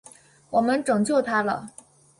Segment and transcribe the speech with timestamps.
[0.49, 1.69] 我们拯救他了！